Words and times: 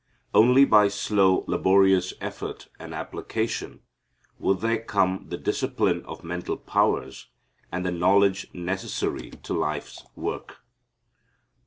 Only 0.33 0.65
by 0.65 0.87
slow 0.87 1.45
laborious 1.47 2.11
effort 2.19 2.69
and 2.79 2.91
application 2.91 3.81
would 4.39 4.61
there 4.61 4.81
come 4.81 5.25
the 5.29 5.37
discipline 5.37 6.03
of 6.05 6.23
mental 6.23 6.57
powers 6.57 7.27
and 7.71 7.85
the 7.85 7.91
knowledge 7.91 8.47
necessary 8.51 9.29
to 9.29 9.53
life's 9.53 10.03
work. 10.15 10.57